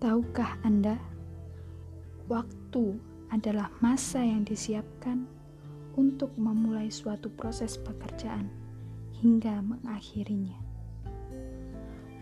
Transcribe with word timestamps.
Tahukah 0.00 0.56
Anda, 0.64 0.96
waktu 2.24 2.96
adalah 3.28 3.68
masa 3.84 4.24
yang 4.24 4.48
disiapkan 4.48 5.28
untuk 5.92 6.32
memulai 6.40 6.88
suatu 6.88 7.28
proses 7.28 7.76
pekerjaan 7.76 8.48
hingga 9.20 9.60
mengakhirinya. 9.60 10.56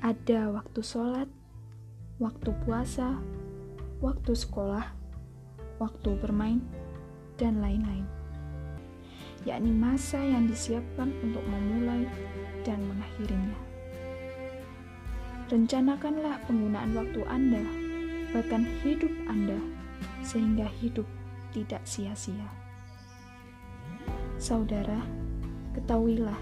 Ada 0.02 0.50
waktu 0.58 0.82
sholat, 0.82 1.30
waktu 2.18 2.50
puasa, 2.66 3.14
waktu 4.02 4.34
sekolah, 4.34 4.90
waktu 5.78 6.18
bermain, 6.18 6.58
dan 7.38 7.62
lain-lain, 7.62 8.10
yakni 9.46 9.70
masa 9.70 10.18
yang 10.18 10.50
disiapkan 10.50 11.14
untuk 11.22 11.46
memulai 11.46 12.10
dan 12.66 12.82
mengakhirinya. 12.90 13.67
Rencanakanlah 15.48 16.44
penggunaan 16.44 16.92
waktu 16.92 17.24
Anda, 17.24 17.64
bahkan 18.36 18.68
hidup 18.84 19.08
Anda, 19.32 19.56
sehingga 20.20 20.68
hidup 20.76 21.08
tidak 21.56 21.80
sia-sia. 21.88 22.44
Saudara, 24.36 25.00
ketahuilah 25.72 26.36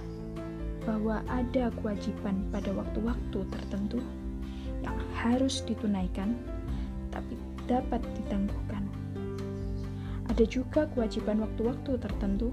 bahwa 0.82 1.23
ada 1.30 1.70
kewajiban 1.79 2.51
pada 2.51 2.74
waktu-waktu 2.74 3.46
tertentu 3.46 4.02
yang 4.82 4.98
harus 5.15 5.62
ditunaikan, 5.62 6.34
tapi 7.15 7.38
dapat 7.70 8.02
ditangguhkan. 8.18 8.91
Ada 10.34 10.51
juga 10.51 10.91
kewajiban 10.98 11.46
waktu-waktu 11.46 11.95
tertentu 12.02 12.51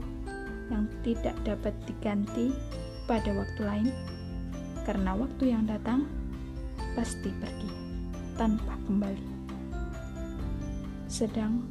yang 0.69 0.85
tidak 1.01 1.33
dapat 1.41 1.73
diganti 1.89 2.53
pada 3.09 3.33
waktu 3.33 3.61
lain, 3.65 3.89
karena 4.85 5.17
waktu 5.17 5.49
yang 5.49 5.65
datang 5.65 6.05
pasti 6.93 7.29
pergi 7.41 7.71
tanpa 8.37 8.77
kembali. 8.85 9.27
Sedang 11.09 11.61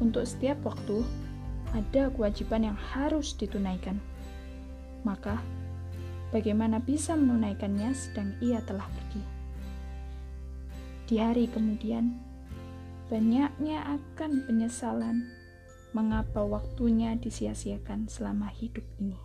untuk 0.00 0.24
setiap 0.24 0.60
waktu 0.64 1.04
ada 1.76 2.10
kewajiban 2.10 2.72
yang 2.72 2.78
harus 2.78 3.36
ditunaikan. 3.36 4.00
Maka, 5.06 5.38
bagaimana 6.34 6.82
bisa 6.82 7.14
menunaikannya 7.14 7.94
sedang 7.94 8.34
ia 8.42 8.58
telah 8.64 8.88
pergi? 8.88 9.22
Di 11.06 11.16
hari 11.18 11.46
kemudian, 11.50 12.16
banyaknya 13.10 13.98
akan 13.98 14.46
penyesalan 14.46 15.26
mengapa 15.90 16.46
waktunya 16.46 17.18
disia-siakan 17.18 18.06
selama 18.06 18.46
hidup 18.46 18.86
ini. 19.02 19.18